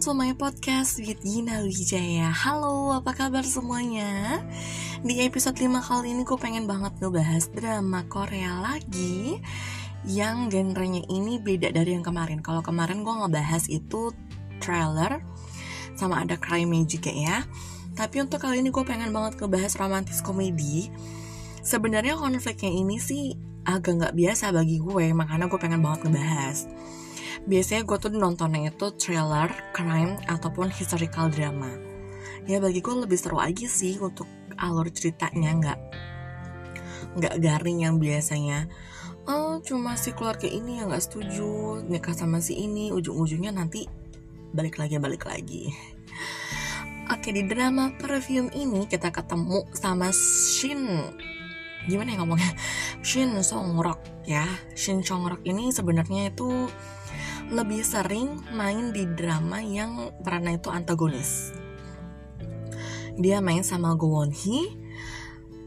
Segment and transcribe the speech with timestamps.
[0.00, 2.32] Welcome to my podcast with Gina Wijaya.
[2.32, 4.40] Halo, apa kabar semuanya?
[5.04, 9.44] Di episode 5 kali ini gue pengen banget ngebahas drama Korea lagi
[10.08, 12.40] Yang genrenya ini beda dari yang kemarin.
[12.40, 14.16] Kalau kemarin gue ngebahas itu
[14.56, 15.20] trailer
[15.92, 17.44] Sama ada crime juga ya.
[17.92, 20.88] Tapi untuk kali ini gue pengen banget ngebahas romantis komedi.
[21.60, 23.36] Sebenarnya konfliknya ini sih
[23.68, 26.64] agak nggak biasa bagi gue Makanya gue pengen banget ngebahas
[27.48, 31.70] biasanya gue tuh nontonnya itu trailer, crime, ataupun historical drama.
[32.44, 34.26] Ya bagi gue lebih seru aja sih untuk
[34.60, 35.80] alur ceritanya nggak
[37.10, 38.68] nggak garing yang biasanya
[39.24, 42.90] oh cuma si keluarga ini yang nggak setuju nikah sama si ini.
[42.90, 43.86] Ujung-ujungnya nanti
[44.50, 45.70] balik lagi balik lagi.
[47.10, 51.02] Oke di drama perfume ini kita ketemu sama Shin.
[51.88, 52.52] Gimana ya ngomongnya?
[53.02, 54.46] Shin Songrok ya.
[54.78, 56.70] Shin Songrok ini sebenarnya itu
[57.50, 61.50] lebih sering main di drama yang perannya itu antagonis.
[63.18, 64.70] Dia main sama Go Won Hee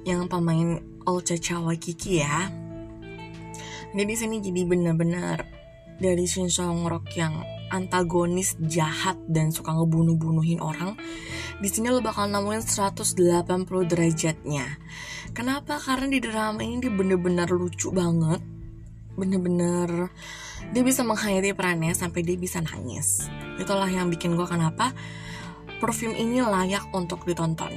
[0.07, 2.47] yang pemain Olcha Chawa Kiki ya.
[3.93, 5.43] Jadi sini jadi benar-benar
[5.99, 10.93] dari Shin Song Rok yang antagonis jahat dan suka ngebunuh-bunuhin orang
[11.57, 13.17] di sini lo bakal nemuin 180
[13.89, 14.77] derajatnya
[15.33, 18.52] kenapa karena di drama ini dia bener-bener lucu banget
[19.15, 20.09] bener-bener
[20.73, 23.29] dia bisa menghayati perannya sampai dia bisa nangis
[23.61, 24.91] itulah yang bikin gue kenapa
[25.77, 27.71] perfume ini layak untuk ditonton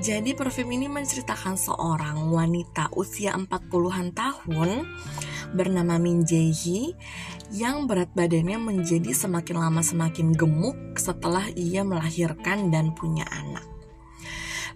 [0.00, 4.88] jadi perfume ini menceritakan seorang wanita usia 40-an tahun
[5.52, 6.96] bernama Min Jae
[7.52, 13.66] yang berat badannya menjadi semakin lama semakin gemuk setelah ia melahirkan dan punya anak.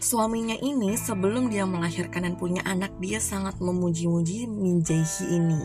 [0.05, 5.01] Suaminya ini sebelum dia melahirkan dan punya anak dia sangat memuji-muji Min Jae
[5.33, 5.65] ini.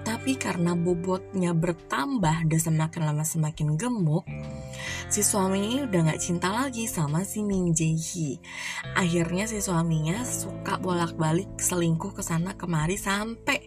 [0.00, 4.24] Tapi karena bobotnya bertambah dan semakin lama semakin gemuk,
[5.12, 8.40] si suaminya udah gak cinta lagi sama si Min Jae.
[8.96, 13.60] Akhirnya si suaminya suka bolak-balik selingkuh ke sana kemari sampai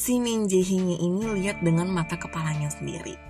[0.00, 3.20] si Min Jae ini lihat dengan mata kepalanya sendiri.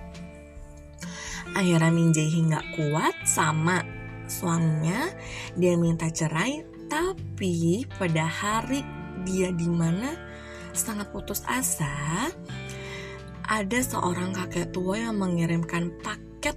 [1.58, 3.99] Akhirnya Min Jae Hee gak kuat sama
[4.30, 5.10] suaminya,
[5.58, 8.86] dia minta cerai, tapi pada hari
[9.26, 10.14] dia di mana
[10.72, 12.30] sangat putus asa,
[13.50, 16.54] ada seorang kakek tua yang mengirimkan paket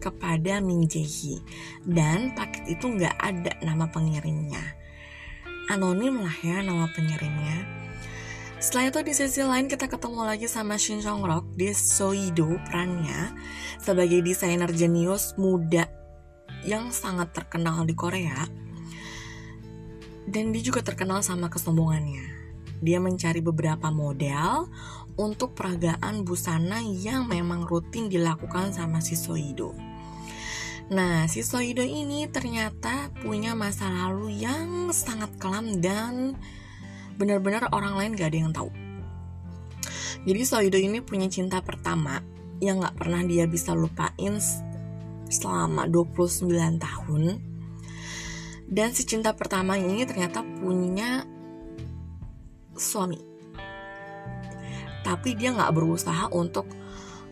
[0.00, 1.38] kepada Min Jae
[1.86, 4.80] dan paket itu nggak ada nama pengirimnya.
[5.70, 7.84] Anonim lah ya nama pengirimnya.
[8.62, 13.34] Setelah itu di sisi lain kita ketemu lagi sama Shin Jong Rok, dia Soido perannya
[13.82, 16.01] sebagai desainer jenius muda
[16.66, 18.46] yang sangat terkenal di Korea.
[20.22, 22.42] Dan dia juga terkenal sama kesombongannya.
[22.82, 24.70] Dia mencari beberapa model
[25.18, 29.74] untuk peragaan busana yang memang rutin dilakukan sama si Soido.
[30.90, 36.34] Nah, si Soido ini ternyata punya masa lalu yang sangat kelam dan
[37.16, 38.70] benar-benar orang lain gak ada yang tahu.
[40.22, 42.22] Jadi Soido ini punya cinta pertama
[42.62, 44.38] yang gak pernah dia bisa lupain
[45.32, 47.22] selama 29 tahun.
[48.68, 51.24] Dan si cinta pertama ini ternyata punya
[52.76, 53.20] suami.
[55.02, 56.68] Tapi dia nggak berusaha untuk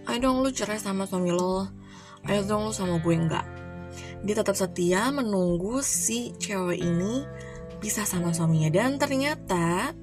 [0.08, 1.68] ayo dong lu cerai sama suami lo.
[2.24, 3.14] Ayo dong lu sama gue.
[3.14, 3.60] Enggak
[4.20, 7.24] dia tetap setia menunggu si cewek ini
[7.80, 8.68] bisa sama suaminya.
[8.68, 9.96] Dan ternyata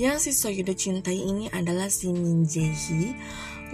[0.00, 3.16] yang si Soyudo cintai ini adalah si Min Jae Hee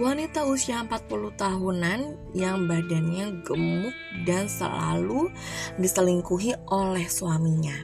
[0.01, 3.93] Wanita usia 40 tahunan yang badannya gemuk
[4.25, 5.29] dan selalu
[5.77, 7.77] diselingkuhi oleh suaminya.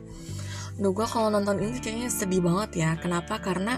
[0.81, 2.97] Duh gue kalau nonton ini kayaknya sedih banget ya.
[2.97, 3.37] Kenapa?
[3.37, 3.77] Karena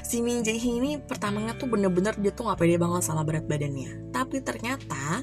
[0.00, 4.08] si Min Jae ini pertamanya tuh bener-bener dia tuh gak pede banget sama berat badannya.
[4.08, 5.20] Tapi ternyata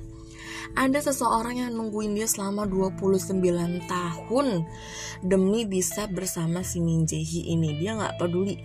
[0.74, 3.38] ada seseorang yang nungguin dia selama 29
[3.86, 4.48] tahun
[5.22, 7.78] demi bisa bersama si Min Jae ini.
[7.78, 8.58] Dia nggak peduli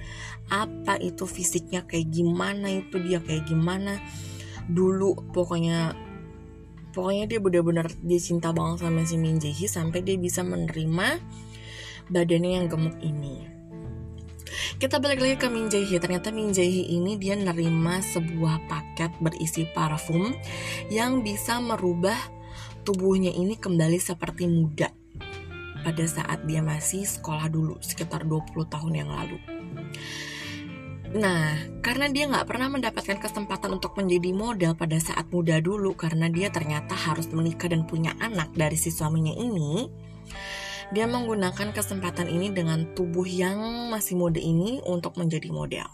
[0.49, 4.01] apa itu fisiknya kayak gimana itu dia kayak gimana.
[4.69, 5.93] Dulu pokoknya
[6.97, 11.21] pokoknya dia benar-benar dia cinta banget sama si Min Jae sampai dia bisa menerima
[12.09, 13.58] badannya yang gemuk ini
[14.79, 15.99] kita balik lagi ke Min Jae.
[15.99, 20.35] Ternyata Min Jae ini dia nerima sebuah paket berisi parfum
[20.93, 22.17] yang bisa merubah
[22.87, 24.89] tubuhnya ini kembali seperti muda
[25.85, 29.39] pada saat dia masih sekolah dulu sekitar 20 tahun yang lalu.
[31.09, 36.29] Nah, karena dia nggak pernah mendapatkan kesempatan untuk menjadi model pada saat muda dulu karena
[36.29, 39.89] dia ternyata harus menikah dan punya anak dari si suaminya ini,
[40.89, 45.89] dia menggunakan kesempatan ini dengan tubuh yang masih muda ini untuk menjadi model.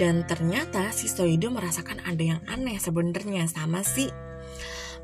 [0.00, 4.08] dan ternyata si Soido merasakan ada yang aneh sebenarnya sama si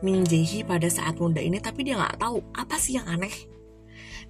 [0.00, 3.30] Min Jae pada saat muda ini tapi dia nggak tahu apa sih yang aneh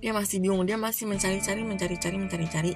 [0.03, 2.73] dia masih bingung dia masih mencari-cari mencari-cari mencari-cari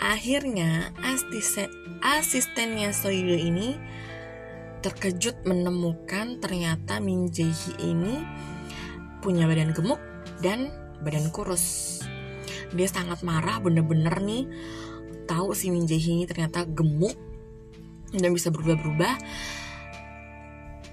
[0.00, 1.68] akhirnya asisten
[2.00, 3.76] asistennya Soido ini
[4.80, 8.24] terkejut menemukan ternyata Min Jae ini
[9.20, 10.00] punya badan gemuk
[10.44, 12.00] dan badan kurus.
[12.74, 14.44] Dia sangat marah bener-bener nih.
[15.28, 17.14] Tahu si Min ini ternyata gemuk
[18.10, 19.14] dan bisa berubah-berubah.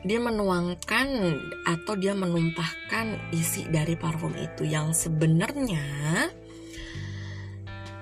[0.05, 1.07] Dia menuangkan
[1.65, 5.83] atau dia menumpahkan isi dari parfum itu yang sebenarnya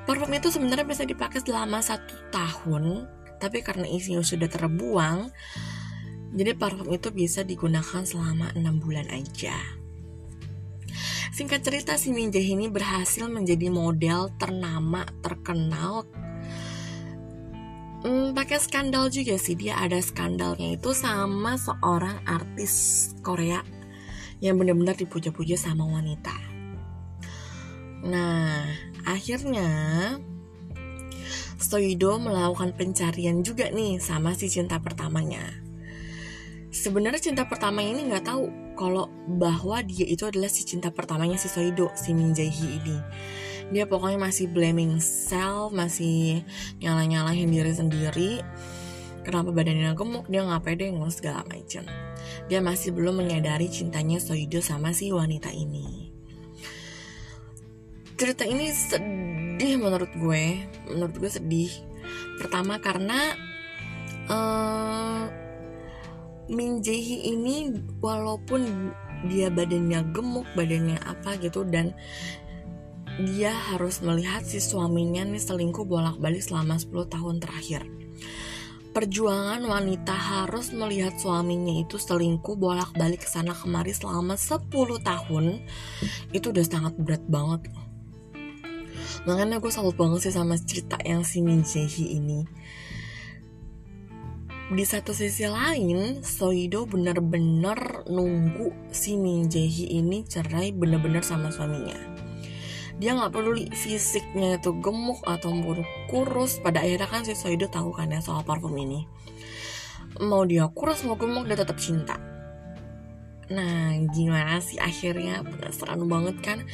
[0.06, 3.10] parfum itu sebenarnya bisa dipakai selama satu tahun
[3.42, 5.34] tapi karena isinya sudah terbuang
[6.38, 9.56] jadi parfum itu bisa digunakan selama enam bulan aja
[11.36, 16.08] Singkat cerita si Min Jae ini berhasil menjadi model ternama, terkenal
[18.08, 23.60] hmm, pakai skandal juga sih dia ada skandalnya itu sama seorang artis Korea
[24.40, 26.32] yang benar-benar dipuja-puja sama wanita.
[28.08, 28.72] Nah,
[29.04, 29.68] akhirnya
[31.60, 35.44] Soido melakukan pencarian juga nih sama si cinta pertamanya.
[36.76, 39.08] Sebenarnya cinta pertama ini nggak tahu kalau
[39.40, 43.00] bahwa dia itu adalah si cinta pertamanya si Soido, si Min Jae Hee ini.
[43.72, 46.44] Dia pokoknya masih blaming self masih
[46.84, 48.32] nyala nyalahin diri sendiri.
[49.24, 51.88] Kenapa badannya gemuk dia nggak pede ngurus segala macam.
[52.52, 56.12] Dia masih belum menyadari cintanya Soido sama si wanita ini.
[58.20, 60.60] Cerita ini sedih menurut gue
[60.92, 61.72] menurut gue sedih.
[62.36, 63.32] Pertama karena
[64.28, 65.45] uh,
[66.46, 68.94] Min Jae ini walaupun
[69.26, 71.98] dia badannya gemuk, badannya apa gitu dan
[73.16, 77.82] dia harus melihat si suaminya nih selingkuh bolak-balik selama 10 tahun terakhir.
[78.96, 84.72] Perjuangan wanita harus melihat suaminya itu selingkuh bolak-balik ke sana kemari selama 10
[85.04, 85.46] tahun
[86.32, 87.72] itu udah sangat berat banget.
[89.26, 92.46] Makanya gue salut banget sih sama cerita yang si Min Jae ini.
[94.66, 101.94] Di satu sisi lain, Soido bener-bener nunggu si Min Jae ini cerai bener-bener sama suaminya.
[102.98, 106.58] Dia nggak peduli fisiknya itu gemuk ataupun kurus.
[106.66, 109.06] Pada akhirnya kan si Soido tahu kan ya soal parfum ini.
[110.26, 112.18] Mau dia kurus mau gemuk dia tetap cinta.
[113.54, 115.46] Nah gimana sih akhirnya?
[115.46, 116.66] Penasaran banget kan?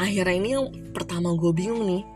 [0.00, 2.08] Akhirnya ini yang pertama gue bingung nih.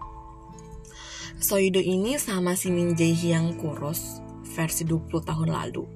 [1.36, 4.24] Soido ini sama si Min Jae yang kurus
[4.58, 5.86] versi 20 tahun lalu.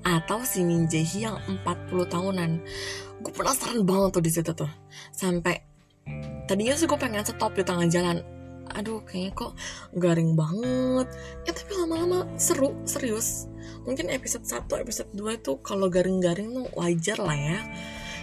[0.00, 1.60] Atau si Min Jae yang 40
[2.08, 2.50] tahunan.
[3.20, 4.72] Gue penasaran banget tuh di situ tuh.
[5.12, 5.60] Sampai
[6.48, 8.24] tadinya sih gue pengen stop di tengah jalan.
[8.72, 9.52] Aduh kayaknya kok
[9.92, 11.12] garing banget.
[11.44, 13.44] Ya tapi lama-lama seru serius.
[13.84, 17.60] Mungkin episode 1 episode 2 itu kalau garing-garing tuh wajar lah ya.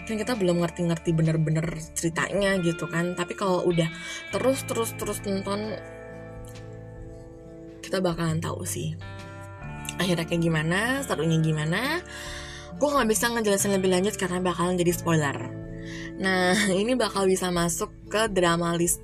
[0.10, 3.14] Kan kita belum ngerti-ngerti bener-bener ceritanya gitu kan.
[3.14, 3.92] Tapi kalau udah
[4.34, 5.78] terus terus terus nonton
[7.88, 9.00] kita bakalan tahu sih
[9.98, 12.02] akhirnya kayak gimana serunya gimana
[12.78, 15.68] gue nggak bisa ngejelasin lebih lanjut karena bakalan jadi spoiler
[16.18, 19.02] Nah, ini bakal bisa masuk ke drama list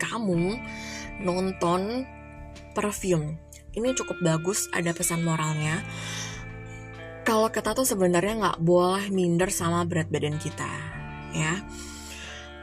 [0.00, 0.56] kamu
[1.20, 2.06] nonton
[2.72, 3.36] Perfume.
[3.74, 5.82] Ini cukup bagus, ada pesan moralnya.
[7.26, 10.70] Kalau kita tuh sebenarnya nggak boleh minder sama berat badan kita,
[11.34, 11.60] ya.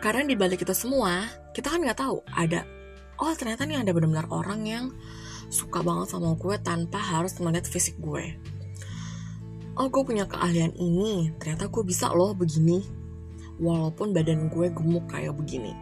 [0.04, 2.68] Karena di balik itu semua, kita kan nggak tahu ada,
[3.24, 4.86] oh ternyata nih ada benar-benar orang yang
[5.48, 8.36] suka banget sama gue tanpa harus melihat fisik gue.
[9.78, 12.82] Oh gue punya keahlian ini, ternyata gue bisa loh begini.
[13.58, 15.74] Walaupun badan gue gemuk kayak begini.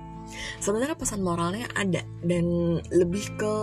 [0.59, 2.45] Sebenarnya pesan moralnya ada dan
[2.91, 3.55] lebih ke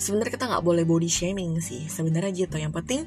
[0.00, 2.56] sebenarnya kita nggak boleh body shaming sih sebenarnya gitu.
[2.56, 3.00] Yang penting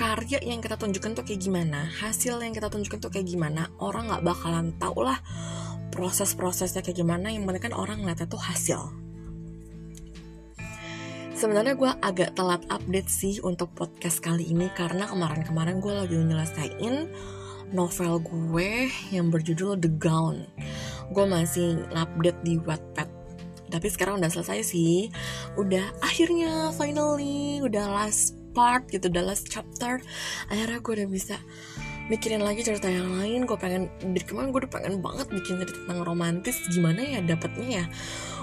[0.00, 4.08] karya yang kita tunjukkan tuh kayak gimana hasil yang kita tunjukkan tuh kayak gimana orang
[4.08, 5.20] nggak bakalan tau lah
[5.92, 8.80] proses-prosesnya kayak gimana yang penting kan orang ngeliatnya tuh hasil
[11.40, 17.08] sebenarnya gue agak telat update sih untuk podcast kali ini karena kemarin-kemarin gue lagi nyelesain
[17.72, 20.44] novel gue yang berjudul The Gown.
[21.16, 23.08] Gue masih ngupdate di Wattpad.
[23.72, 25.08] Tapi sekarang udah selesai sih.
[25.56, 29.96] Udah akhirnya finally udah last part gitu, udah last chapter.
[30.52, 31.40] Akhirnya gue udah bisa
[32.10, 33.46] mikirin lagi cerita yang lain.
[33.46, 36.58] Gue pengen dari kemarin gue udah pengen banget bikin cerita tentang romantis.
[36.66, 37.84] Gimana ya dapetnya ya?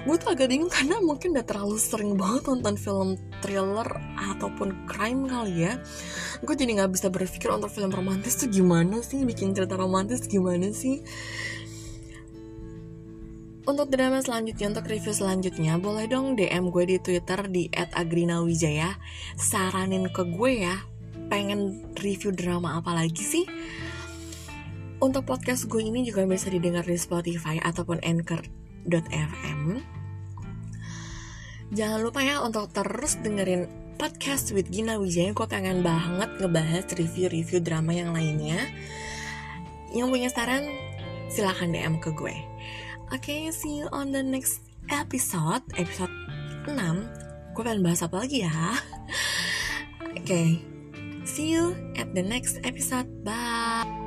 [0.07, 3.09] Gue tuh agak bingung karena mungkin udah terlalu sering banget nonton film
[3.43, 5.75] thriller ataupun crime kali ya.
[6.41, 9.27] Gue jadi nggak bisa berpikir untuk film romantis tuh gimana sih?
[9.27, 11.03] Bikin cerita romantis gimana sih?
[13.67, 18.95] Untuk drama selanjutnya, untuk review selanjutnya, boleh dong DM gue di Twitter di @agrinawijaya.
[19.35, 20.87] Saranin ke gue ya,
[21.27, 23.45] pengen review drama apa lagi sih?
[24.97, 29.61] Untuk podcast gue ini juga bisa didengar di Spotify ataupun Anchor.fm.
[31.67, 33.67] Jangan lupa ya untuk terus dengerin
[33.99, 35.35] podcast with Gina Wijaya.
[35.35, 38.57] Gue pengen banget ngebahas review-review drama yang lainnya.
[39.91, 40.63] Yang punya saran,
[41.27, 42.35] silahkan DM ke gue.
[43.11, 46.11] Oke, okay, see you on the next episode, episode
[46.65, 46.73] 6.
[47.53, 48.51] Gue pengen bahas apa lagi ya?
[50.17, 50.76] Oke, okay.
[51.27, 53.23] See you at the next episode.
[53.23, 54.06] Bye.